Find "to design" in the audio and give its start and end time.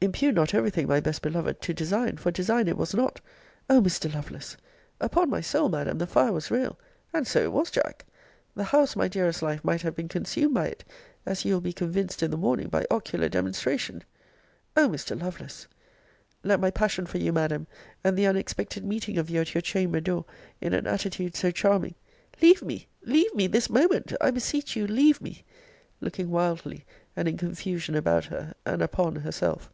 1.60-2.16